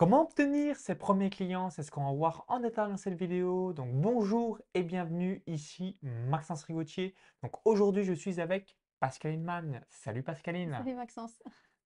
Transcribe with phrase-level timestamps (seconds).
[0.00, 1.68] Comment obtenir ses premiers clients?
[1.68, 3.74] C'est ce qu'on va voir en détail dans cette vidéo.
[3.74, 7.14] Donc bonjour et bienvenue, ici Maxence Rigotier.
[7.42, 9.84] Donc aujourd'hui, je suis avec Pascaline Mann.
[9.90, 10.72] Salut Pascaline.
[10.72, 11.38] Salut Maxence.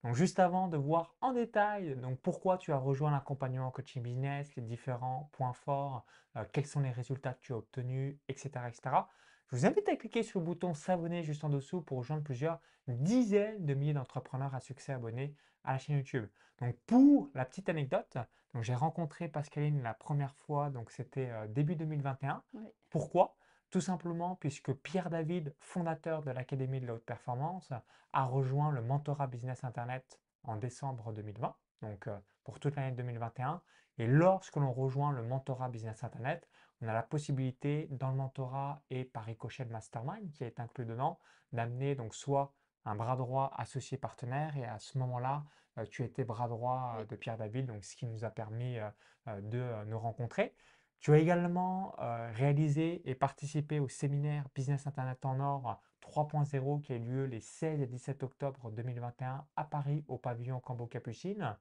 [0.05, 4.55] Donc juste avant de voir en détail donc pourquoi tu as rejoint l'accompagnement coaching business,
[4.55, 6.05] les différents points forts,
[6.37, 8.95] euh, quels sont les résultats que tu as obtenus, etc., etc.
[9.47, 12.61] Je vous invite à cliquer sur le bouton s'abonner juste en dessous pour rejoindre plusieurs
[12.87, 15.35] dizaines de milliers d'entrepreneurs à succès abonnés
[15.65, 16.27] à la chaîne YouTube.
[16.59, 18.17] Donc pour la petite anecdote,
[18.61, 22.41] j'ai rencontré Pascaline la première fois, donc c'était euh, début 2021.
[22.89, 23.35] Pourquoi?
[23.69, 27.73] Tout simplement puisque Pierre David, fondateur de l'Académie de la haute performance,
[28.13, 33.61] a rejoint le mentorat business internet en décembre 2020, donc euh, pour toute l'année 2021.
[33.97, 36.47] Et lorsque l'on rejoint le mentorat business internet,
[36.81, 40.85] on a la possibilité dans le mentorat et par ricochet de mastermind qui est inclus
[40.85, 41.19] dedans,
[41.51, 42.53] d'amener donc soit
[42.85, 45.43] un bras droit associé partenaire et à ce moment-là,
[45.77, 48.77] euh, tu étais bras droit euh, de Pierre David, donc ce qui nous a permis
[48.77, 50.55] euh, de nous rencontrer.
[50.99, 51.95] Tu as également
[52.33, 57.41] réalisé et participé au séminaire Business Internet en Or 3.0 qui a eu lieu les
[57.41, 61.57] 16 et 17 octobre 2021 à Paris au pavillon Cambo Capucine.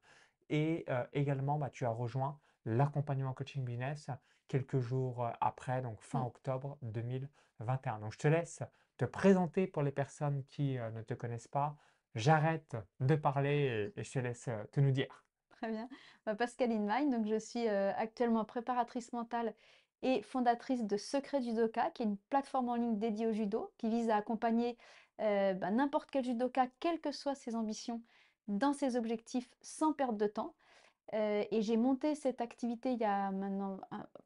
[0.49, 4.09] Et également, bah, tu as rejoint l'accompagnement coaching business
[4.49, 7.99] quelques jours après, donc fin octobre 2021.
[7.99, 8.63] Donc je te laisse
[8.97, 11.77] te présenter pour les personnes qui ne te connaissent pas.
[12.15, 15.25] J'arrête de parler et, je te laisse te nous dire.
[15.65, 15.89] Très bien.
[16.27, 19.55] Bah, Pascaline donc je suis euh, actuellement préparatrice mentale
[20.03, 23.89] et fondatrice de Secret Judoka, qui est une plateforme en ligne dédiée au judo, qui
[23.89, 24.77] vise à accompagner
[25.21, 28.03] euh, bah, n'importe quel judoka, quelles que soient ses ambitions,
[28.49, 30.55] dans ses objectifs sans perdre de temps.
[31.15, 33.79] Euh, et j'ai monté cette activité il y a maintenant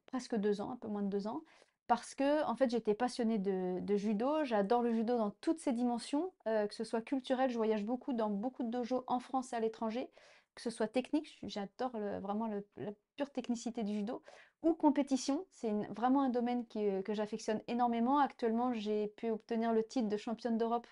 [0.07, 1.43] presque deux ans, un peu moins de deux ans,
[1.89, 4.45] parce que en fait j'étais passionnée de, judo.
[4.45, 8.13] J'adore le judo dans toutes ses dimensions, euh, que ce soit culturel, je voyage beaucoup
[8.13, 10.09] dans beaucoup de dojos en France et à l'étranger,
[10.55, 14.23] que ce soit technique, j'adore vraiment la pure technicité du judo,
[14.63, 15.47] ou compétition.
[15.51, 18.19] C'est vraiment un domaine euh, que j'affectionne énormément.
[18.19, 20.87] Actuellement, j'ai pu obtenir le titre de championne d'Europe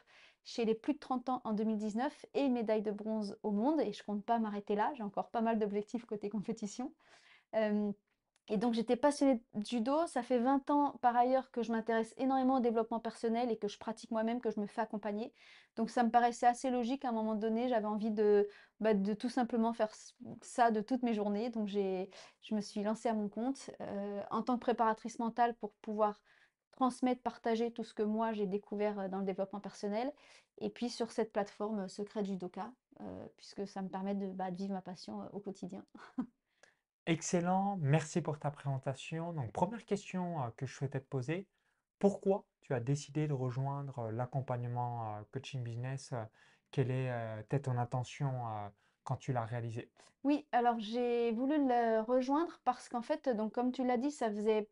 [0.45, 3.81] chez les plus de 30 ans en 2019 et médaille de bronze au monde.
[3.81, 6.93] Et je compte pas m'arrêter là, j'ai encore pas mal d'objectifs côté compétition.
[7.55, 7.93] Euh,
[8.49, 10.07] et donc j'étais passionnée de judo.
[10.07, 13.67] Ça fait 20 ans par ailleurs que je m'intéresse énormément au développement personnel et que
[13.67, 15.33] je pratique moi-même, que je me fais accompagner.
[15.75, 17.69] Donc ça me paraissait assez logique à un moment donné.
[17.69, 18.49] J'avais envie de,
[18.79, 19.93] bah, tout simplement faire
[20.43, 21.51] ça de toutes mes journées.
[21.51, 25.73] Donc je me suis lancée à mon compte euh, en tant que préparatrice mentale pour
[25.83, 26.21] pouvoir
[26.71, 30.13] transmettre, partager tout ce que moi j'ai découvert euh, dans le développement personnel.
[30.59, 32.73] Et puis sur cette plateforme euh, Secret Judoka,
[33.37, 35.85] puisque ça me permet de, bah, de vivre ma passion au quotidien.
[37.07, 39.33] Excellent, merci pour ta présentation.
[39.33, 41.47] Donc première question que je souhaitais te poser,
[42.01, 46.13] pourquoi tu as décidé de rejoindre l'accompagnement coaching business?
[46.73, 48.33] Quelle était ton intention
[49.05, 49.89] quand tu l'as réalisé?
[50.25, 54.29] Oui, alors j'ai voulu le rejoindre parce qu'en fait, donc comme tu l'as dit, ça
[54.29, 54.69] faisait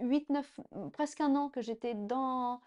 [0.00, 0.60] 8, 9,
[0.92, 2.60] presque un an que j'étais dans,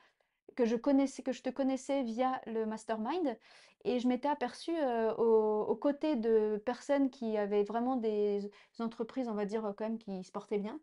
[0.56, 3.38] que je connaissais, que je te connaissais via le mastermind.
[3.84, 4.76] Et je m'étais aperçue
[5.18, 9.98] aux, aux côtés de personnes qui avaient vraiment des entreprises, on va dire, quand même,
[9.98, 10.80] qui se portaient bien,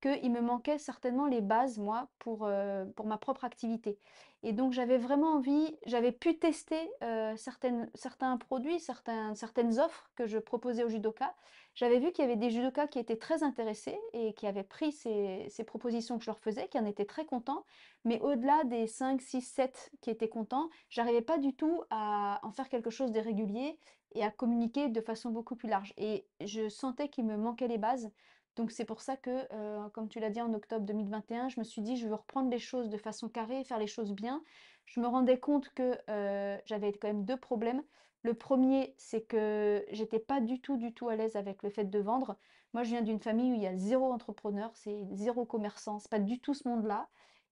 [0.00, 3.98] qu'il me manquait certainement les bases, moi, pour, euh, pour ma propre activité.
[4.42, 10.38] Et donc j'avais vraiment envie, j'avais pu tester euh, certains produits, certaines offres que je
[10.38, 11.34] proposais aux judokas.
[11.74, 14.92] J'avais vu qu'il y avait des judokas qui étaient très intéressés et qui avaient pris
[14.92, 17.64] ces, ces propositions que je leur faisais, qui en étaient très contents.
[18.04, 22.50] Mais au-delà des 5, 6, 7 qui étaient contents, j'arrivais pas du tout à en
[22.50, 23.78] faire quelque chose de régulier
[24.14, 25.92] et à communiquer de façon beaucoup plus large.
[25.96, 28.10] Et je sentais qu'il me manquait les bases.
[28.56, 31.64] Donc c'est pour ça que, euh, comme tu l'as dit en octobre 2021, je me
[31.64, 34.42] suis dit, je veux reprendre les choses de façon carrée, faire les choses bien.
[34.86, 37.82] Je me rendais compte que euh, j'avais quand même deux problèmes.
[38.22, 41.84] Le premier, c'est que j'étais pas du tout, du tout à l'aise avec le fait
[41.84, 42.36] de vendre.
[42.74, 46.10] Moi, je viens d'une famille où il y a zéro entrepreneur, c'est zéro commerçant, c'est
[46.10, 47.08] pas du tout ce monde-là.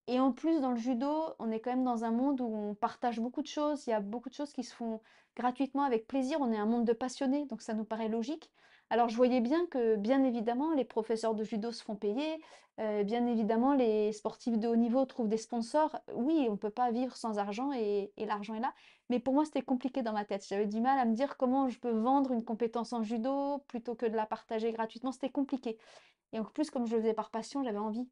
[0.09, 2.75] Et en plus, dans le judo, on est quand même dans un monde où on
[2.75, 3.87] partage beaucoup de choses.
[3.87, 5.01] Il y a beaucoup de choses qui se font
[5.37, 6.39] gratuitement avec plaisir.
[6.41, 8.51] On est un monde de passionnés, donc ça nous paraît logique.
[8.91, 12.41] Alors je voyais bien que, bien évidemment, les professeurs de judo se font payer,
[12.81, 15.99] euh, bien évidemment, les sportifs de haut niveau trouvent des sponsors.
[16.15, 18.73] Oui, on ne peut pas vivre sans argent et, et l'argent est là.
[19.11, 20.47] Mais pour moi, c'était compliqué dans ma tête.
[20.49, 23.95] J'avais du mal à me dire comment je peux vendre une compétence en judo plutôt
[23.97, 25.11] que de la partager gratuitement.
[25.11, 25.77] C'était compliqué.
[26.33, 28.09] Et en plus, comme je le faisais par passion, j'avais envie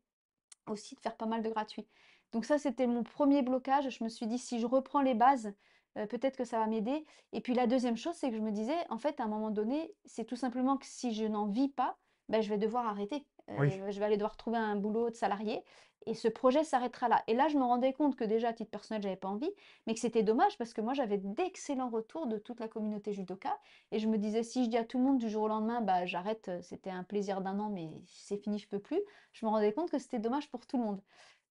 [0.67, 1.87] aussi de faire pas mal de gratuits.
[2.32, 3.88] Donc ça, c'était mon premier blocage.
[3.90, 5.55] Je me suis dit, si je reprends les bases,
[5.96, 7.04] euh, peut-être que ça va m'aider.
[7.32, 9.50] Et puis la deuxième chose, c'est que je me disais, en fait, à un moment
[9.50, 11.96] donné, c'est tout simplement que si je n'en vis pas,
[12.28, 13.25] ben, je vais devoir arrêter.
[13.58, 13.70] Oui.
[13.70, 15.62] je vais aller devoir trouver un boulot de salarié
[16.06, 17.22] et ce projet s'arrêtera là.
[17.26, 19.50] Et là, je me rendais compte que déjà, à titre personnel, j'avais pas envie,
[19.87, 23.58] mais que c'était dommage parce que moi, j'avais d'excellents retours de toute la communauté judoka.
[23.90, 25.81] Et je me disais, si je dis à tout le monde du jour au lendemain,
[25.81, 29.00] bah, j'arrête, c'était un plaisir d'un an, mais c'est fini, je peux plus,
[29.32, 31.02] je me rendais compte que c'était dommage pour tout le monde.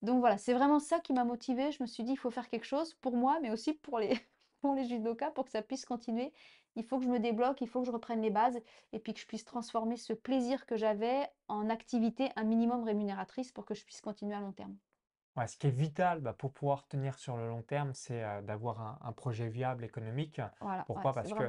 [0.02, 1.72] Donc voilà, c'est vraiment ça qui m'a motivée.
[1.72, 4.14] Je me suis dit, il faut faire quelque chose pour moi, mais aussi pour les,
[4.66, 6.34] pour les judokas, pour que ça puisse continuer.
[6.76, 8.60] Il faut que je me débloque, il faut que je reprenne les bases
[8.94, 13.52] et puis que je puisse transformer ce plaisir que j'avais en activité un minimum rémunératrice
[13.52, 14.76] pour que je puisse continuer à long terme.
[15.38, 18.42] Ouais, ce qui est vital bah, pour pouvoir tenir sur le long terme, c'est euh,
[18.42, 20.42] d'avoir un, un projet viable économique.
[20.62, 21.14] Voilà, Pourquoi?
[21.14, 21.44] Parce que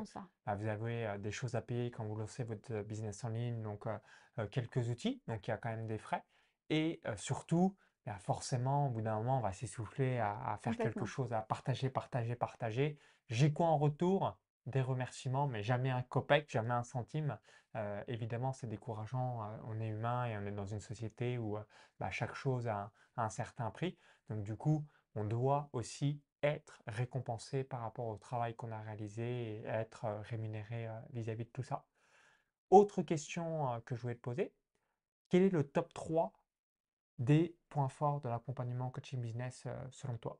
[0.44, 3.30] bah, vous avez euh, des choses à payer quand vous lancez votre euh, business en
[3.30, 6.22] ligne, donc euh, quelques outils, donc il y a quand même des frais.
[6.68, 7.76] Et surtout,
[8.06, 11.42] bah, forcément, au bout d'un moment, on va s'essouffler à, à faire quelque chose, à
[11.42, 12.98] partager, partager, partager.
[13.28, 14.38] J'ai quoi en retour?
[14.66, 17.38] Des remerciements, mais jamais un copec, jamais un centime.
[17.76, 19.42] Euh, évidemment, c'est décourageant.
[19.44, 21.64] euh, on est humain et on est dans une société où euh,
[22.00, 23.98] bah, chaque chose a un certain prix.
[24.28, 29.60] Donc du coup, on doit aussi être récompensé par rapport au travail qu'on a réalisé
[29.60, 31.86] et être rémunéré vis-à-vis de tout ça.
[32.70, 34.52] Autre question que je voulais te poser,
[35.28, 36.32] quel est le top 3
[37.18, 40.38] des points forts de l'accompagnement coaching business euh, selon toi?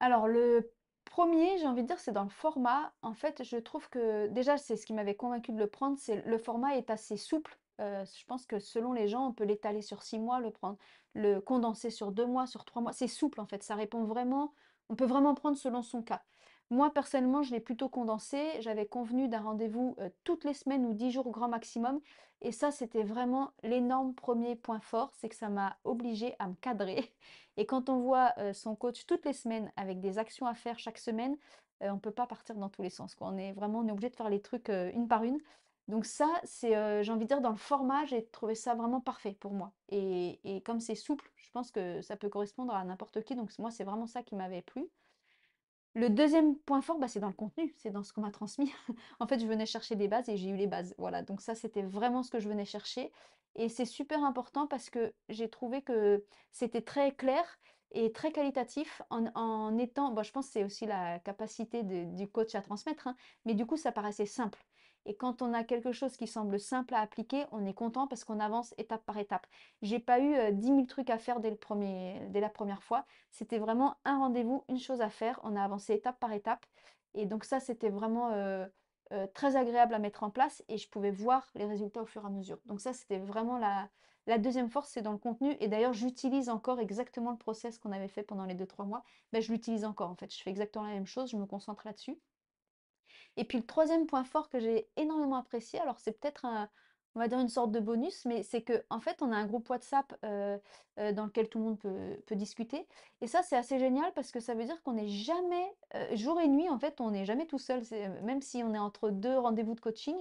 [0.00, 0.72] Alors le
[1.04, 2.92] premier, j'ai envie de dire, c'est dans le format.
[3.02, 6.24] En fait, je trouve que déjà, c'est ce qui m'avait convaincu de le prendre, c'est
[6.26, 7.58] le format est assez souple.
[7.80, 10.78] Heu, je pense que selon les gens, on peut l'étaler sur 6 mois, le prendre
[11.14, 12.92] le condenser sur 2 mois, sur 3 mois.
[12.92, 14.52] C'est souple en fait, ça répond vraiment
[14.88, 16.22] on peut vraiment prendre selon son cas.
[16.70, 18.60] Moi, personnellement, je l'ai plutôt condensé.
[18.60, 22.00] J'avais convenu d'un rendez-vous, heu, toutes les semaines ou 10 jours grand maximum
[22.42, 26.54] et ça, c'était vraiment l'énorme premier point fort, c'est que ça m'a obligée à me
[26.54, 27.14] cadrer
[27.56, 30.78] et quand on voit, heu, son coach toutes les semaines avec des actions à faire
[30.78, 31.36] chaque semaine,
[31.82, 33.16] heu, on peut pas partir dans tous les sens.
[33.20, 35.38] On est vraiment obligé de faire les trucs, une par une.
[35.88, 36.72] Donc ça, c'est,
[37.04, 40.40] j'ai envie de dire dans le format, j'ai trouvé ça vraiment parfait pour moi et
[40.56, 43.70] et comme c'est souple, je pense que ça peut correspondre à n'importe qui, donc moi,
[43.70, 44.88] c'est vraiment ça qui m'avait plu.
[45.96, 48.70] Le deuxième point fort, bah, c'est dans le contenu, c'est dans ce qu'on m'a transmis.
[49.18, 50.94] En fait, je venais chercher des bases et j'ai eu les bases.
[50.98, 53.10] Voilà, donc ça, c'était vraiment ce que je venais chercher
[53.54, 56.22] et c'est super important parce que j'ai trouvé que
[56.52, 57.42] c'était très clair
[57.92, 62.60] et très qualitatif en étant je pense que c'est aussi la capacité du coach à
[62.60, 63.16] transmettre, hein,
[63.46, 64.62] mais du coup, ça paraissait simple
[65.06, 68.24] et quand on a quelque chose qui semble simple à appliquer, on est content parce
[68.24, 69.46] qu'on avance étape par étape.
[69.82, 72.82] J'ai pas eu, heu, 10 000 trucs à faire dès le premier dès la première
[72.82, 73.06] fois.
[73.30, 75.40] C'était vraiment un rendez-vous, une chose à faire.
[75.44, 76.66] On a avancé étape par étape
[77.14, 78.66] et donc ça, c'était vraiment, heu
[79.12, 82.22] heu, très agréable à mettre en place et je pouvais voir les résultats au fur
[82.24, 82.58] et à mesure.
[82.66, 86.80] Donc ça, c'était vraiment la 2e force, c'est dans le contenu et d'ailleurs, j'utilise encore
[86.80, 89.04] exactement le process qu'on avait fait pendant les deux trois mois.
[89.32, 90.34] Ben je l'utilise encore, en fait.
[90.34, 92.18] Je fais exactement la même chose, je me concentre là-dessus.
[93.36, 96.46] Et puis le troisième point fort que j'ai énormément apprécié, alors c'est peut-être
[97.14, 99.68] on va une sorte de bonus, mais c'est que en fait, on a un groupe
[99.70, 102.86] WhatsApp, dans lequel tout le monde peut discuter
[103.20, 105.74] et ça, c'est assez génial parce que ça veut dire qu'on n'est jamais,
[106.12, 107.82] jour et nuit, en fait, on n'est jamais tout seul.
[108.22, 110.16] Même si on est entre 2 rendez-vous de coaching,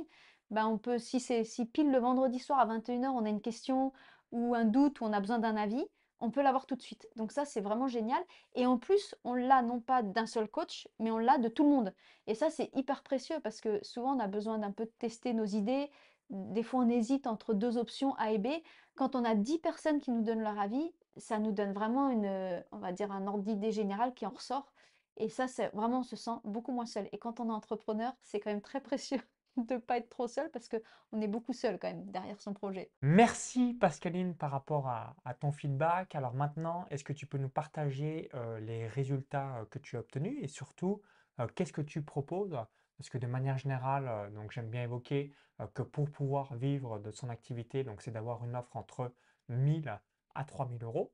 [0.51, 3.15] ben, on peut si c'est si pile le vendredi soir à vingt et une heures
[3.15, 3.91] on a une question
[4.31, 5.85] ou un doute ou on a besoin d'un avis,
[6.19, 7.07] on peut l'avoir tout de suite.
[7.15, 8.21] Donc ça, c'est vraiment génial
[8.56, 11.63] et en plus, on l'a non pas d'un seul coach, mais on l'a de tout
[11.63, 11.94] le monde.
[12.27, 15.45] Et ça, c'est hyper précieux parce que souvent, on a besoin d'un peu tester nos
[15.45, 15.89] idées.
[16.29, 18.47] Des fois, on hésite entre 2 options A et B.
[18.95, 22.63] Quand on a 10 personnes qui nous donnent leur avis, ça nous donne vraiment une,
[22.71, 24.73] on va dire un ordre d'idée général qui en ressort
[25.17, 28.13] et ça, c'est vraiment on se sent beaucoup moins seul et quand on est entrepreneur,
[28.21, 29.21] c'est quand même très précieux
[29.57, 32.92] de pas être trop seul parce qu'on est beaucoup seul quand même derrière son projet.
[33.02, 36.15] Merci Pascaline par rapport à, ton feedback.
[36.15, 40.00] Alors maintenant, est-ce que tu peux nous partager euh, les résultats euh, que tu as
[40.00, 41.01] obtenus et surtout,
[41.39, 42.58] euh, qu'est-ce que tu proposes?
[42.98, 45.34] Parce que de manière générale, donc j'aime bien évoquer
[45.74, 49.13] que pour pouvoir vivre de son activité, donc c'est d'avoir une offre entre
[49.50, 50.00] 1000
[50.34, 51.13] à 3000 euros.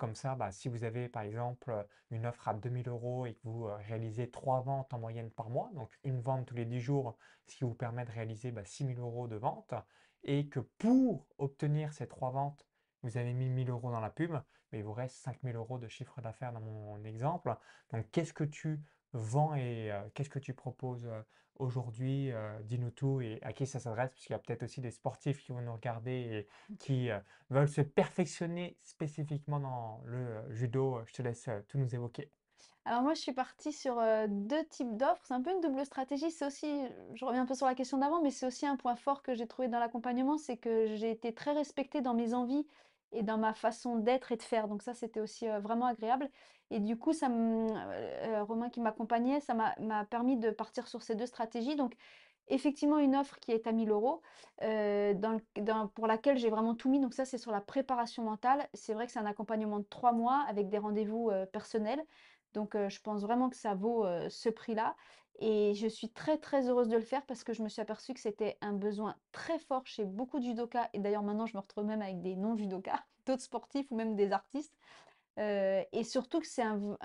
[0.00, 3.40] Comme ça, bah, si vous avez par exemple une offre à 2000 euros et que
[3.44, 6.80] vous euh, réalisez trois ventes en moyenne par mois, donc une vente tous les 10
[6.80, 9.74] jours, ce qui vous permet de réaliser bah, 6000 euros de vente,
[10.24, 12.66] et que pour obtenir ces trois ventes,
[13.02, 14.32] vous avez mis 1000 euros dans la pub,
[14.72, 17.54] mais il vous reste 5000 euros de chiffre d'affaires dans mon exemple.
[17.92, 18.80] Donc, qu'est-ce que tu
[19.12, 21.20] vends et euh, qu'est-ce que tu proposes euh,
[21.60, 22.30] aujourd'hui?
[22.32, 24.90] euh, dis-nous tout et à qui ça s'adresse, parce qu'il y a peut-être aussi des
[24.90, 26.48] sportifs qui vont nous regarder et
[26.78, 27.18] qui euh,
[27.50, 31.00] veulent se perfectionner spécifiquement dans le euh, judo.
[31.06, 32.32] Je te laisse euh, tout nous évoquer.
[32.84, 35.22] Alors moi, je suis partie sur, heu, 2 types d'offres.
[35.24, 36.30] C'est un peu une double stratégie.
[36.30, 36.66] C'est aussi
[37.14, 39.34] je reviens un peu sur la question d'avant, mais c'est aussi un point fort que
[39.34, 42.66] j'ai trouvé dans l'accompagnement, c'est que j'ai été très respectée dans mes envies
[43.12, 44.68] et dans ma façon d'être et de faire.
[44.68, 46.28] Donc ça, c'était aussi, vraiment agréable
[46.70, 51.26] et du coup, ça Romain qui m'accompagnait, ça m'a permis de partir sur ces 2
[51.26, 51.76] stratégies.
[51.76, 51.94] Donc
[52.48, 54.22] effectivement une offre qui est à 1000 euros,
[55.94, 57.00] pour laquelle j'ai vraiment tout mis.
[57.00, 58.68] Donc ça, c'est sur la préparation mentale.
[58.74, 62.02] C'est vrai que c'est un accompagnement de trois mois avec des rendez-vous personnels.
[62.54, 64.96] Donc je pense vraiment que ça vaut ce prix-là.
[65.40, 68.14] Et je suis très très heureuse de le faire parce que je me suis aperçue
[68.14, 70.88] que c'était un besoin très fort chez beaucoup de judokas.
[70.92, 74.32] Et d'ailleurs maintenant, je me retrouve même avec des non-judokas, d'autres sportifs ou même des
[74.32, 74.74] artistes.
[75.38, 76.96] Euh, et surtout que c'est un,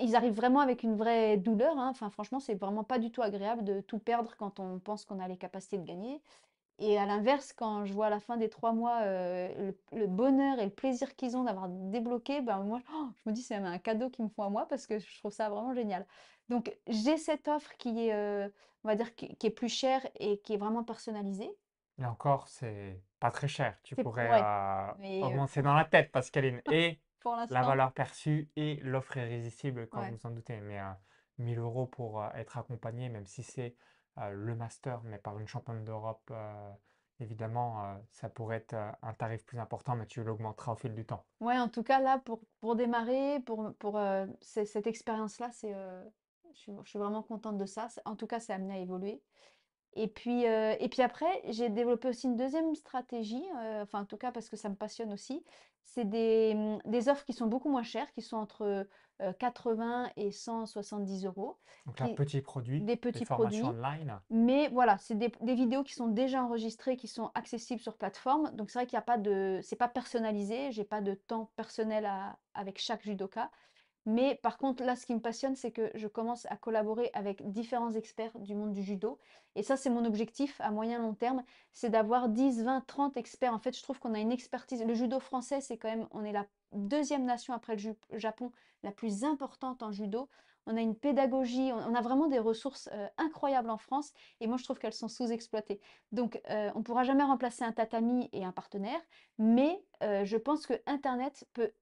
[0.00, 1.78] ils arrivent vraiment avec une vraie douleur.
[1.78, 1.88] hein.
[1.90, 5.20] Enfin, franchement, c'est vraiment pas du tout agréable de tout perdre quand on pense qu'on
[5.20, 6.22] a les capacités de gagner.
[6.78, 10.06] Et à l'inverse, quand je vois à la fin des trois mois euh, le, le
[10.06, 13.54] bonheur et le plaisir qu'ils ont d'avoir débloqué, ben moi, oh, je me dis c'est
[13.58, 16.06] même un cadeau qu'ils me font à moi parce que je trouve ça vraiment génial.
[16.48, 18.48] Donc j'ai cette offre qui est, euh,
[18.84, 21.50] on va dire, qui, qui est plus chère et qui est vraiment personnalisée.
[21.98, 23.76] Et encore, c'est pas très cher.
[23.82, 26.60] Tu pourrais ouais, euh, euh, augmenter dans la tête, Pascaline.
[26.70, 30.10] Et pour la valeur perçue et l'offre irrésistible, comme ouais.
[30.12, 30.60] vous en doutez.
[30.60, 30.92] Mais euh,
[31.38, 33.74] 1000 euros pour être accompagné, même si c'est
[34.16, 36.72] le master, mais par une championne d'Europe, euh,
[37.20, 40.94] évidemment, euh, ça pourrait être euh, un tarif plus important, mais tu l'augmenteras au fil
[40.94, 41.24] du temps.
[41.40, 46.02] Ouais, en tout cas, là, pour, pour démarrer, pour, pour euh, cette expérience-là, c'est, euh,
[46.54, 47.88] je je suis vraiment contente de ça.
[48.04, 49.22] En tout cas, c'est amené à évoluer.
[49.96, 54.04] Et puis, euh, et puis après, j'ai développé aussi une deuxième stratégie, euh, enfin en
[54.04, 55.42] tout cas parce que ça me passionne aussi.
[55.84, 58.86] C'est des, hum, des offres qui sont beaucoup moins chères, qui sont entre
[59.22, 63.80] euh, 80 et 170 euros, Donc là, qui, petit produit, des des petits formations produits.
[63.80, 64.20] online.
[64.28, 68.50] Mais voilà, c'est des, des vidéos qui sont déjà enregistrées, qui sont accessibles sur plateforme.
[68.56, 71.50] Donc c'est vrai qu'il n'y a pas de, c'est pas personnalisé, j'ai pas de temps
[71.56, 73.50] personnel à- avec chaque judoka.
[74.06, 77.50] Mais par contre, là, ce qui me passionne, c'est que je commence à collaborer avec
[77.50, 79.18] différents experts du monde du judo.
[79.56, 83.52] Et ça, c'est mon objectif à moyen long terme, c'est d'avoir 10, 20, 30 experts.
[83.52, 84.84] En fait, je trouve qu'on a une expertise.
[84.84, 88.52] Le judo français, c'est quand même, on est la deuxième nation après le Japon
[88.84, 90.28] la plus importante en judo.
[90.66, 94.12] On a une pédagogie, on on a vraiment des ressources euh, incroyables en France.
[94.40, 95.80] Et moi, je trouve qu'elles sont sous-exploitées.
[96.12, 99.00] Donc, euh, on ne pourra jamais remplacer un tatami et un partenaire.
[99.38, 101.72] Mais euh, je pense que Internet peut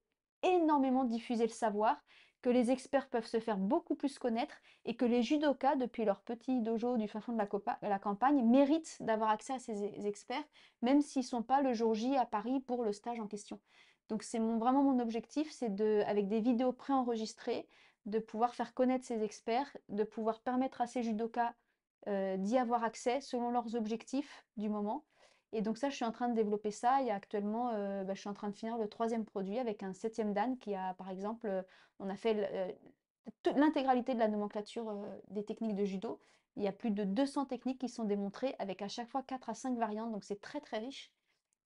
[0.45, 1.97] énormément diffuser le savoir,
[2.41, 6.21] que les experts peuvent se faire beaucoup plus connaître et que les judokas, depuis leur
[6.21, 7.49] petit dojo du fin fond de la,
[7.81, 10.43] la campagne, méritent d'avoir accès à ces e- experts,
[10.83, 13.59] même s'ils ne sont pas le jour J à Paris pour le stage en question.
[14.09, 17.67] Donc c'est vraiment mon objectif, c'est de, avec des vidéos préenregistrées,
[18.05, 21.53] de pouvoir faire connaître ces experts, de pouvoir permettre à ces judokas
[22.07, 25.03] euh, d'y avoir accès selon leurs objectifs du moment
[25.55, 26.99] et donc ça, je suis en train de développer ça.
[26.99, 29.57] Il y a actuellement, euh, bah, je suis en train de finir le troisième produit
[29.57, 31.63] avec un septième dan qui a, par exemple, euh,
[31.99, 32.71] on a fait euh,
[33.55, 36.19] l'intégralité de la nomenclature euh, des techniques de judo.
[36.57, 39.49] Il y a plus de 200 techniques qui sont démontrées avec à chaque fois 4
[39.49, 41.13] à 5 variantes, donc c'est très très riche.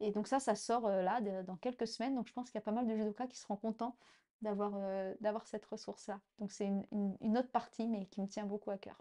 [0.01, 2.15] Et donc ça, ça sort là dans quelques semaines.
[2.15, 3.97] Donc je pense qu'il y a pas mal de judokas qui seront contents
[4.41, 6.21] d'avoir cette ressource-là.
[6.39, 8.97] Donc c'est une autre partie, mais qui me tient beaucoup à cœur.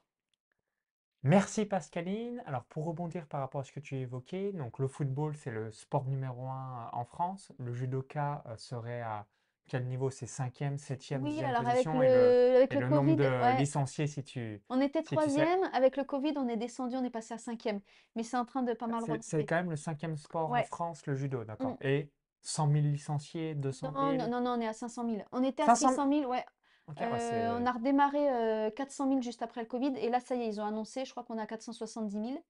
[1.25, 2.42] Merci Pascaline.
[2.46, 5.70] Alors pour rebondir par rapport à ce que tu évoquais, donc le football c'est le
[5.72, 7.52] sport numéro un en France.
[7.58, 9.26] Le judoka euh, serait à
[9.66, 10.10] quel niveau?
[10.10, 12.88] C'est cinquième, septième, Oui, dixième alors avec position et le, le, avec et le le
[12.88, 15.44] nombre Covid, de ouais, licenciés si tu, On était si tu sais.
[15.44, 17.80] troisième, avec le Covid, on est descendu, on est passé à cinquième.
[18.16, 19.46] Mais c'est en train de pas mal C'est c'est remonter.
[19.46, 20.62] quand même le cinquième sport en Ouais.
[20.62, 21.44] France, le judo, Mm.
[21.44, 21.76] d'accord.
[21.82, 22.10] Et
[22.42, 25.22] 100 000 licenciés, 200 Non, 000, non, non, non, on est à 500 000.
[25.32, 25.90] On était à 500 000.
[25.90, 26.44] 600 000, ouais.
[26.88, 27.68] Ok, ouais, Euh, on c'est...
[27.68, 28.30] a redémarré
[28.66, 29.92] euh, 400 000 juste après le Covid.
[29.99, 32.45] Et là, ça y est, ils ont annoncé, je crois qu'on est à 470 000.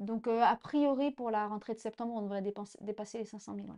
[0.00, 3.54] Donc, euh, a priori, pour la rentrée de septembre, on devrait dépenser- dépasser les 500
[3.54, 3.68] 000.
[3.68, 3.74] ouais.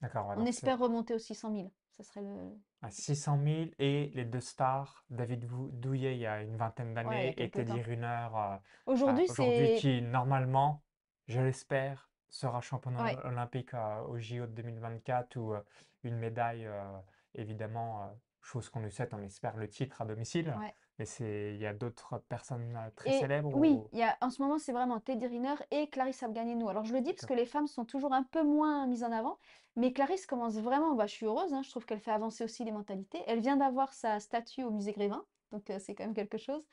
[0.00, 1.72] D'accord, ouais, On donc c'est espère remonter aux 600 000.
[1.96, 2.50] Ça serait le...
[2.82, 5.46] à 600 000 et les deux stars, David
[5.80, 7.58] Douillet il y a une vingtaine Ouais, il y a d'années et temps.
[7.64, 9.78] Teddy Riner euh, Aujourd'hui, euh, aujourd'hui c'est...
[9.78, 10.82] qui normalement,
[11.28, 13.16] je l'espère, sera champion Ouais.
[13.24, 15.62] olympique euh, au JO de 2024 ou euh,
[16.02, 16.98] une médaille, euh,
[17.34, 18.06] évidemment, euh,
[18.44, 20.54] chose qu'on lui souhaite, on espère le titre à domicile.
[20.60, 20.74] Ouais.
[20.98, 23.88] Mais c'est, il y a d'autres personnes euh, très Et célèbres oui, ou...
[23.92, 26.68] il y a, en ce moment, c'est vraiment Teddy Riner et Clarisse Afghaninou.
[26.68, 29.10] Alors, je le dis parce que les femmes sont toujours un peu moins mises en
[29.10, 29.38] avant,
[29.74, 32.64] mais Clarisse commence vraiment, bah, je suis heureuse, hein, je trouve qu'elle fait avancer aussi
[32.64, 33.22] les mentalités.
[33.26, 36.64] Elle vient d'avoir sa statue au musée Grévin, donc euh, c'est quand même quelque chose.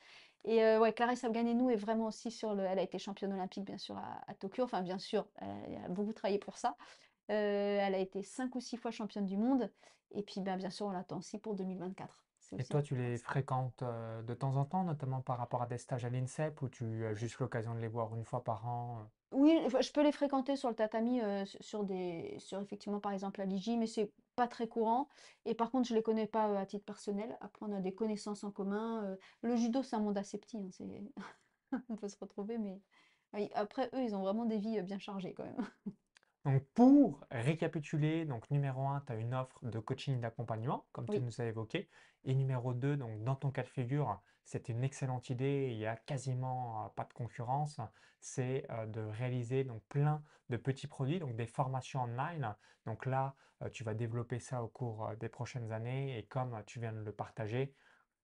[0.44, 2.62] Et euh, ouais, Clarisse Afghaninou est vraiment aussi sur le...
[2.62, 4.64] Elle a été championne olympique, bien sûr, à, à Tokyo.
[4.64, 6.76] Enfin, bien sûr, elle a beaucoup travaillé pour ça.
[7.30, 9.72] Euh, elle a été cinq ou six fois championne du monde.
[10.10, 12.24] Et puis, ben, bien sûr, on l'attend aussi pour 2024.
[12.38, 15.66] C'est Et toi, tu les fréquentes euh, de temps en temps, notamment par rapport à
[15.66, 18.66] des stages à l'INSEP, ou tu as juste l'occasion de les voir une fois par
[18.66, 19.00] an?
[19.00, 19.04] euh?
[19.32, 23.12] Oui, je peux les fréquenter sur le tatami, euh, su- sur des, sur effectivement par
[23.12, 25.08] exemple la Ligi, mais c'est pas très courant.
[25.46, 27.38] Et par contre, je les connais pas à titre personnel.
[27.40, 29.16] Après, on a des connaissances en commun.
[29.40, 30.68] le judo, c'est un monde assez petit, hein,
[31.88, 32.82] on peut se retrouver, mais
[33.34, 35.66] oui, après, eux, ils ont vraiment des vies bien chargées quand même.
[36.44, 41.20] Donc, pour récapituler, donc numéro un, tu as une offre de coaching d'accompagnement, comme tu
[41.20, 41.88] nous as évoqué.
[42.24, 45.86] Et numéro 2, donc dans ton cas de figure, c'est une excellente idée, il n'y
[45.86, 47.80] a quasiment euh, pas de concurrence,
[48.20, 52.54] c'est euh, de réaliser donc plein de petits produits, donc des formations online.
[52.86, 56.80] Donc là, euh, tu vas développer ça au cours des prochaines années et comme tu
[56.80, 57.74] viens de le partager,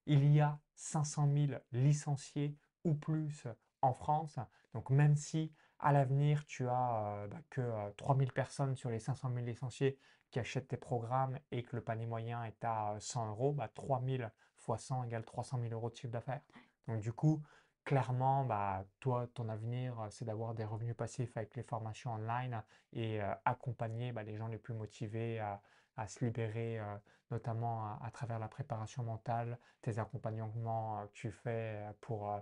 [0.06, 3.46] il y a 500 000 licenciés ou plus
[3.82, 4.38] en France.
[4.74, 8.98] Donc même si à l'avenir tu as euh, bah, que euh, 3000 personnes sur les
[8.98, 9.98] 500 000 licenciés
[10.30, 13.68] qui achètent tes programmes et que le panier moyen est à euh, 100 euros, bah,
[13.68, 16.42] 3000 fois 100 égale 300 000 euros de chiffre d'affaires.
[16.86, 17.42] Donc du coup,
[17.84, 22.62] clairement, bah, toi, ton avenir, euh, c'est d'avoir des revenus passifs avec les formations online
[22.92, 25.62] et euh, accompagner bah, les gens les plus motivés à,
[25.96, 26.96] à se libérer, euh,
[27.30, 32.30] notamment à, à travers la préparation mentale, tes accompagnements euh, que tu fais euh, pour
[32.30, 32.38] euh,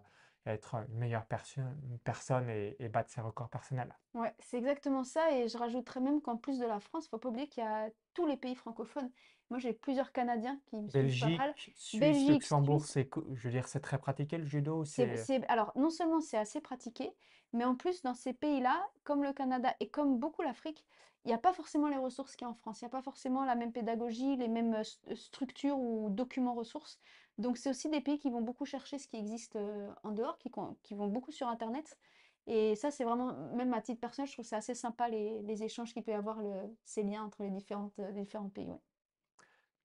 [0.47, 1.61] être une meilleure perso-
[2.05, 3.95] personne et, et battre ses records personnels.
[4.15, 5.31] Ouais, c'est exactement ça.
[5.33, 7.91] Et je rajouterais même qu'en plus de la France, faut pas oublier qu'il y a
[8.15, 9.11] tous les pays francophones.
[9.51, 11.55] Moi, j'ai plusieurs Canadiens qui me suivent pas mal.
[11.55, 15.73] Belgique, Suisse, Belgique, Luxembourg, c'est, je veux dire, c'est très pratiqué le judo, c'est, alors
[15.77, 17.13] non seulement c'est assez pratiqué,
[17.53, 20.85] mais en plus dans ces pays-là, comme le Canada et comme beaucoup l'Afrique,
[21.25, 22.81] il n'y a pas forcément les ressources qu'il y a en France.
[22.81, 26.55] Il n'y a pas forcément la même pédagogie, les mêmes euh, euh, structures ou documents
[26.55, 27.01] ressources.
[27.39, 29.59] Donc c'est aussi des pays qui vont beaucoup chercher ce qui existe
[30.03, 31.99] en dehors, qui, vont beaucoup sur Internet.
[32.47, 35.93] Et ça, c'est vraiment, même à titre personnel, je trouve ça assez sympa les, échanges
[35.93, 36.39] qu'il peut y avoir,
[36.85, 38.73] ces liens entre les différentes, différents pays.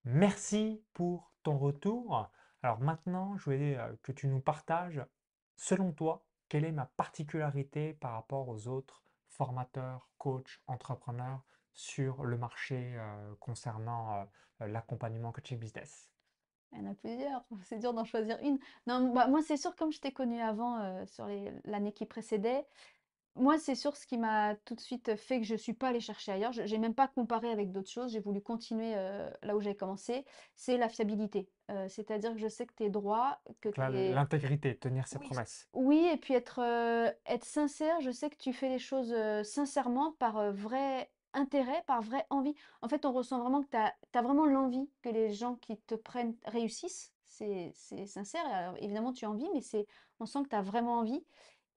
[0.04, 2.30] Merci pour ton retour.
[2.62, 5.04] Alors maintenant, je voulais que tu nous partages,
[5.56, 11.42] selon toi, quelle est ma particularité par rapport aux autres formateurs, coachs, entrepreneurs
[11.74, 12.96] sur le marché
[13.40, 14.26] concernant
[14.60, 16.11] l'accompagnement coaching business?
[16.72, 18.58] Il y en a plusieurs, c'est dur d'en choisir une.
[18.86, 22.06] Non, bah, moi, c'est sûr, comme je t'ai connu avant, euh, sur les- l'année qui
[22.06, 22.66] précédait,
[23.36, 26.00] moi, c'est sûr, ce qui m'a tout de suite fait que je suis pas allée
[26.00, 29.56] chercher ailleurs, je- j'ai même pas comparé avec d'autres choses, j'ai voulu continuer euh, là
[29.56, 30.24] où j'ai commencé,
[30.54, 31.50] c'est la fiabilité.
[31.70, 35.18] Euh, c'est-à-dire que je sais que tu es droit, que Donc là, l'intégrité, tenir ses
[35.18, 35.70] Oui, promesses.
[35.74, 39.42] oui, et puis être, euh, être sincère, je sais que tu fais les choses euh,
[39.44, 42.54] sincèrement, par euh, vrai intérêt, par vraie envie.
[42.80, 45.94] En fait, on ressent vraiment que tu as, vraiment l'envie que les gens qui te
[45.94, 47.12] prennent réussissent.
[47.26, 47.72] C'est
[48.06, 49.60] sincère, alors, évidemment tu as envie, mais
[50.20, 51.24] on sent que tu as vraiment envie.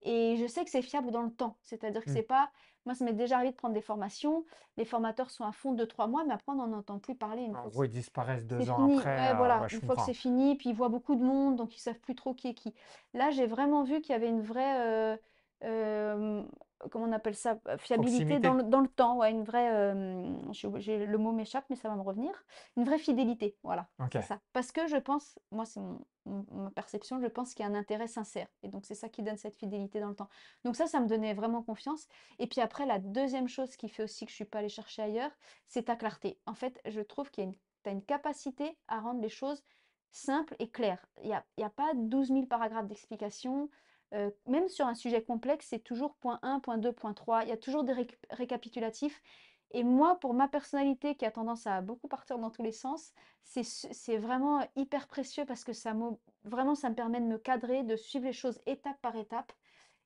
[0.02, 2.14] Et je sais que c'est fiable dans le temps, c'est-à-dire que Mm.
[2.14, 2.50] c'est pas...
[2.84, 4.44] Moi, ça m'est déjà arrivé de prendre des formations,
[4.76, 7.42] les formateurs sont à fond de trois mois, mais après, on n'en entend plus parler
[7.42, 9.16] une En gros, ils disparaissent deux ans fini, après.
[9.16, 11.24] ouais, euh, voilà, ouais, je une fois que c'est fini, puis ils voient beaucoup de
[11.24, 12.74] monde, donc ils savent plus trop qui est qui.
[13.12, 15.16] Là, j'ai vraiment vu qu'il y avait une vraie, euh,
[15.64, 16.44] euh,
[16.90, 19.94] comment on appelle ça, euh, fiabilité dans le, dans le temps, ouais, une vraie, euh,
[19.94, 22.32] le mot m'échappe, mais ça va me revenir,
[22.76, 24.10] une vraie fidélité, voilà, Ok.
[24.12, 24.40] c'est ça.
[24.52, 25.80] Parce que je pense, moi c'est
[26.24, 29.22] ma perception, je pense qu'il y a un intérêt sincère, et donc c'est ça qui
[29.22, 30.28] donne cette fidélité dans le temps.
[30.64, 32.06] Donc ça, ça me donnait vraiment confiance.
[32.38, 35.02] Et puis après, la deuxième chose qui fait aussi que je suis pas allée chercher
[35.02, 35.30] ailleurs,
[35.68, 36.40] c'est ta clarté.
[36.46, 39.28] En fait, je trouve qu'il y a une tu as une capacité à rendre les
[39.28, 39.62] choses
[40.10, 41.06] simples et claires.
[41.22, 43.70] Il n'y a, y a pas 12 000 paragraphes d'explication.
[44.14, 47.42] Euh, même sur un sujet complexe, c'est toujours point 1, point 2, point 3.
[47.44, 49.22] Il y a toujours des réc- récapitulatifs.
[49.72, 53.12] Et moi, pour ma personnalité qui a tendance à beaucoup partir dans tous les sens,
[53.42, 56.12] c'est vraiment hyper précieux parce que ça, me-
[56.44, 59.52] vraiment, ça me permet de me cadrer, de suivre les choses étape par étape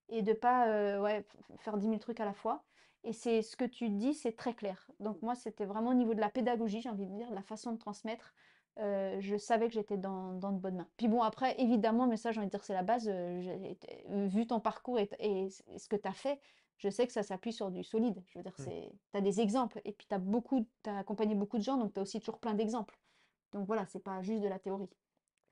[0.08, 1.26] et de pas euh, ouais,
[1.58, 2.64] faire 10 000 trucs à la fois.
[3.04, 4.90] Et c'est ce que tu dis, c'est très clair.
[5.00, 7.72] Donc moi, c'était vraiment au niveau de la pédagogie, j'ai envie de dire, la façon
[7.72, 8.34] de transmettre.
[8.78, 10.88] Euh, je savais que j'étais dans, dans de bonnes mains.
[10.96, 13.08] Puis bon, après, évidemment, mais ça, j'ai envie de dire, c'est la base.
[13.08, 13.74] euh,
[14.10, 16.40] euh, vu ton parcours et, et ce que tu as fait,
[16.78, 18.22] je sais que ça s'appuie sur du solide.
[18.28, 18.62] Je veux dire, Mm.
[18.64, 21.92] c'est, tu as des exemples et puis tu as beaucoup, accompagné beaucoup de gens, donc
[21.92, 22.98] tu as aussi toujours plein d'exemples.
[23.52, 24.88] Donc voilà, c'est pas juste de la théorie.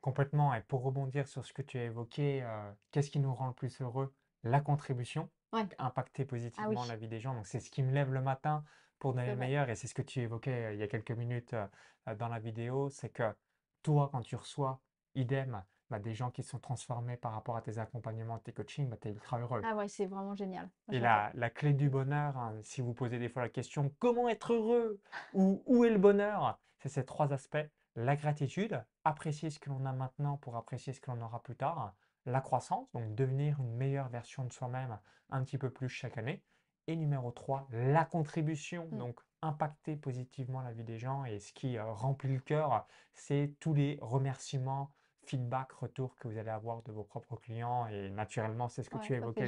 [0.00, 0.54] Complètement.
[0.54, 3.52] Et pour rebondir sur ce que tu as évoqué, euh, qu'est-ce qui nous rend le
[3.52, 4.14] plus heureux?
[4.44, 7.34] La contribution, Ouais, impacter ah positivement oui, la vie des gens.
[7.34, 8.64] Donc c'est ce qui me lève le matin
[8.98, 9.70] pour donner le meilleur.
[9.70, 11.66] Et c'est ce que tu évoquais euh, il y a quelques minutes euh,
[12.08, 13.34] euh, dans la vidéo, c'est que
[13.82, 14.80] toi, quand tu reçois
[15.14, 18.96] idem bah, des gens qui sont transformés par rapport à tes accompagnements, tes coachings, bah,
[19.00, 19.62] tu es ultra heureux.
[19.64, 20.68] Ah ouais, c'est vraiment génial.
[20.92, 24.52] Et la clé du bonheur, hein, si vous posez des fois la question comment être
[24.52, 25.00] heureux
[25.32, 27.56] ou où est le bonheur, c'est ces trois aspects.
[27.96, 31.56] La gratitude, apprécier ce que l'on a maintenant pour apprécier ce que l'on aura plus
[31.56, 31.94] tard.
[32.28, 34.98] La croissance, donc devenir une meilleure version de soi-même
[35.30, 36.44] un petit peu plus chaque année.
[36.86, 38.98] Et numéro 3, la contribution, Mm.
[38.98, 41.24] donc impacter positivement la vie des gens.
[41.24, 44.92] Et ce qui euh, remplit le cœur, c'est tous les remerciements,
[45.24, 47.86] feedback, retours que vous allez avoir de vos propres clients.
[47.88, 49.44] Et naturellement, c'est ce que Ouais, tu as évoqué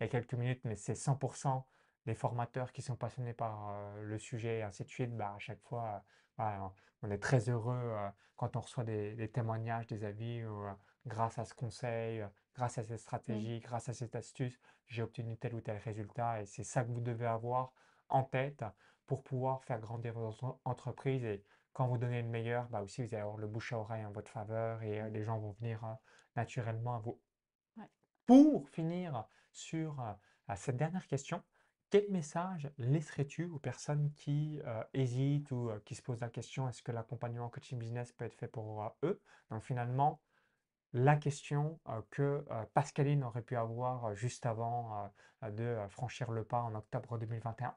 [0.00, 1.66] il y a quelques minutes, mais c'est 100%
[2.06, 5.16] des formateurs qui sont passionnés par euh, le sujet et ainsi de suite.
[5.16, 5.98] Bah, à chaque fois, euh,
[6.38, 7.92] voilà, on est très heureux
[8.36, 10.72] quand on reçoit des, des témoignages, des avis, euh,
[11.06, 15.36] grâce à ce conseil, euh, grâce à cette stratégie, grâce à cette astuce, j'ai obtenu
[15.36, 16.42] tel ou tel résultat.
[16.42, 17.72] Et c'est ça que vous devez avoir
[18.08, 18.64] en tête
[19.06, 23.14] pour pouvoir faire grandir votre entreprise et quand vous donnez le meilleur, bah aussi vous
[23.14, 25.96] allez avoir le bouche à oreille en votre faveur et les gens vont venir
[26.34, 27.20] naturellement à vous.
[28.26, 30.04] Pour finir sur
[30.56, 31.42] cette dernière question,
[31.90, 34.60] quel message laisserais-tu aux personnes qui
[34.94, 38.48] hésitent ou qui se posent la question est-ce que l'accompagnement coaching business peut être fait
[38.48, 39.20] pour eux?
[39.50, 40.20] Donc finalement,
[40.92, 41.78] la question
[42.10, 45.10] que Pascaline aurait pu avoir juste avant
[45.42, 47.74] de franchir le pas en octobre 2021.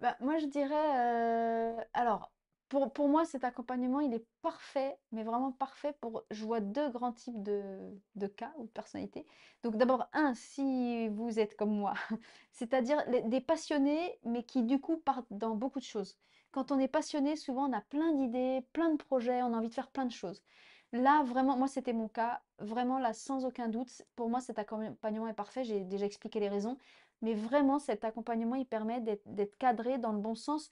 [0.00, 2.30] Bah, moi, je dirais, alors,
[2.68, 6.24] pour, pour moi, cet accompagnement, il est parfait, mais vraiment parfait pour.
[6.30, 7.78] Je vois deux grands types de,
[8.14, 9.26] de cas ou de personnalités.
[9.62, 11.94] Donc, d'abord, un, si vous êtes comme moi,
[12.52, 16.18] c'est-à-dire des passionnés, mais qui du coup partent dans beaucoup de choses.
[16.50, 19.68] Quand on est passionné, souvent on a plein d'idées, plein de projets, on a envie
[19.68, 20.42] de faire plein de choses.
[20.92, 22.40] Là, vraiment, moi, c'était mon cas.
[22.58, 25.64] Vraiment, là, sans aucun doute, pour moi, cet accompagnement est parfait.
[25.64, 26.78] J'ai déjà expliqué les raisons.
[27.20, 30.70] Mais vraiment, cet accompagnement, il permet d'être cadré dans le bon sens,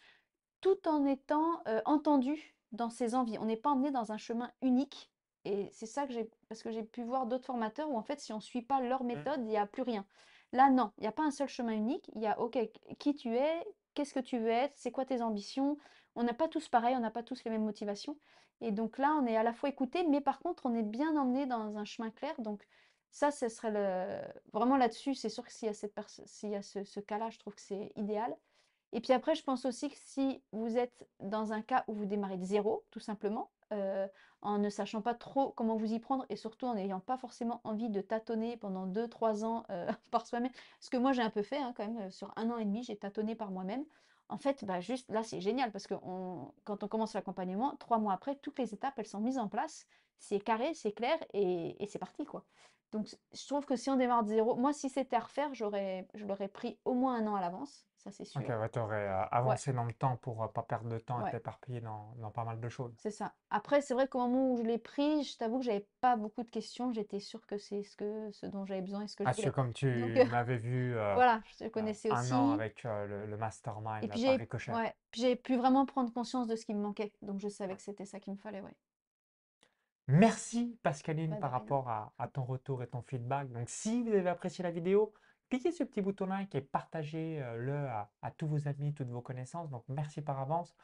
[0.60, 3.38] tout en étant entendu dans ses envies.
[3.38, 5.10] On n'est pas emmené dans un chemin unique.
[5.44, 8.20] Et c'est ça que j'ai, parce que j'ai pu voir d'autres formateurs où en fait,
[8.20, 9.06] si on ne suit pas leur mmh.
[9.06, 10.04] méthode, il n'y a plus rien.
[10.52, 12.10] Là, non, il n'y a pas un seul chemin unique.
[12.14, 12.58] Il y a, OK,
[12.98, 15.78] qui tu es, qu'est-ce que tu veux être, c'est quoi tes ambitions?
[16.16, 18.16] On n'a pas tous pareil, on n'a pas tous les mêmes motivations.
[18.60, 21.16] Et donc là, on est à la fois écouté, mais par contre, on est bien
[21.16, 22.34] emmené dans un chemin clair.
[22.38, 22.66] Donc
[23.10, 25.94] ça, ce serait vraiment là-dessus, c'est sûr que s'il y a, cette
[26.84, 28.36] ce, cas-là, je trouve que c'est idéal.
[28.92, 32.06] Et puis après, je pense aussi que si vous êtes dans un cas où vous
[32.06, 34.06] démarrez de zéro, tout simplement, euh,
[34.42, 37.60] en ne sachant pas trop comment vous y prendre et surtout en n'ayant pas forcément
[37.64, 41.42] envie de tâtonner pendant 2-3 ans euh, par soi-même, ce que moi j'ai un peu
[41.42, 43.84] fait hein, quand même, sur un an et demi, j'ai tâtonné par moi-même.
[44.28, 45.94] En fait, bah, juste là, c'est génial parce que
[46.64, 49.86] quand on commence l'accompagnement, trois mois après, toutes les étapes, elles sont mises en place.
[50.18, 52.44] C'est carré, c'est clair et, c'est parti, quoi.
[52.92, 56.06] Donc, je trouve que si on démarre de zéro, moi, si c'était à refaire, j'aurais,
[56.14, 58.40] je l'aurais pris au moins un an à l'avance, ça c'est sûr.
[58.40, 61.30] Ok, tu aurais euh, avancé dans le temps pour ne pas perdre de temps et
[61.30, 62.94] t'éparpiller dans, dans pas mal de choses.
[62.98, 63.34] C'est ça.
[63.50, 66.42] Après, c'est vrai qu'au moment où je l'ai pris, je t'avoue que j'avais pas beaucoup
[66.42, 66.92] de questions.
[66.92, 69.50] J'étais sûre que c'est ce, que, ce dont j'avais besoin et ce que je Ah,
[69.50, 72.32] comme tu euh, m'avais vu euh, voilà, je te connaissais un aussi.
[72.32, 74.38] an avec le, le mastermind Et puis j'ai
[75.10, 77.12] puis j'ai pu vraiment prendre conscience de ce qui me manquait.
[77.22, 78.74] Donc je savais que c'était ça qu'il me fallait, ouais.
[80.08, 83.50] Merci Pascaline par rapport à, ton retour et ton feedback.
[83.50, 85.12] Donc si vous avez apprécié la vidéo,
[85.50, 89.68] cliquez sur ce petit bouton like et partagez-le à, tous vos amis, toutes vos connaissances.
[89.68, 90.76] Donc merci par avance.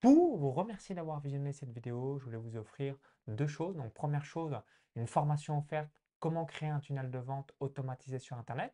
[0.00, 3.76] Pour vous remercier d'avoir visionné cette vidéo, je voulais vous offrir deux choses.
[3.76, 4.58] Donc première chose,
[4.96, 8.72] une formation offerte, comment créer un tunnel de vente automatisé sur Internet.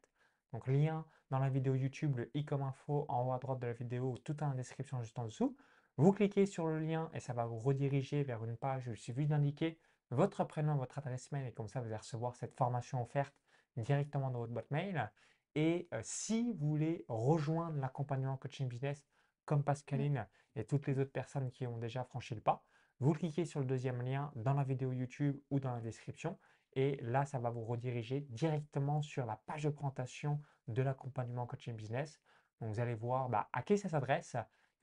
[0.53, 3.67] Donc lien dans la vidéo YouTube, le i comme info en haut à droite de
[3.67, 5.57] la vidéo, tout en description juste en dessous.
[5.97, 8.97] Vous cliquez sur le lien et ça va vous rediriger vers une page où il
[8.97, 13.03] suffit d'indiquer votre prénom, votre adresse mail, et comme ça, vous allez recevoir cette formation
[13.03, 13.35] offerte
[13.77, 15.11] directement dans votre boîte mail.
[15.55, 19.07] Et euh, si vous voulez rejoindre l'accompagnement coaching business
[19.45, 22.65] comme Pascaline et toutes les autres personnes qui ont déjà franchi le pas,
[23.01, 26.39] vous cliquez sur le deuxième lien dans la vidéo YouTube ou dans la description.
[26.75, 31.75] Et là, ça va vous rediriger directement sur la page de présentation de l'accompagnement coaching
[31.75, 32.21] business.
[32.61, 34.37] Donc, vous allez voir bah, à qui ça s'adresse,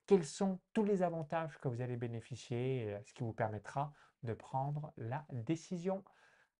[0.05, 4.93] quels sont tous les avantages que vous allez bénéficier, ce qui vous permettra de prendre
[4.97, 6.03] la décision.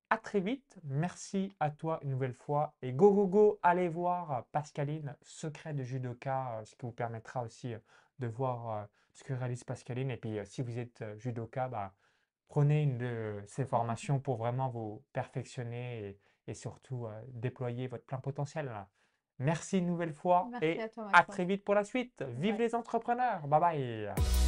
[0.10, 0.78] À très vite.
[0.84, 2.76] Merci à toi une nouvelle fois.
[2.84, 7.42] Et go, go, go, allez voir Pascaline, secret de judoka, euh, ce qui vous permettra
[7.42, 7.80] aussi euh,
[8.20, 10.12] de voir euh, ce que réalise Pascaline.
[10.12, 11.94] Et puis, si vous êtes judoka, bah,
[12.48, 18.70] prenez une de ces formations pour vraiment vous perfectionner et, surtout déployer votre plein potentiel.
[19.40, 20.78] Merci une nouvelle fois et
[21.14, 22.22] à, très vite pour la suite.
[22.38, 23.48] Vive les entrepreneurs.
[23.48, 24.43] Bye bye.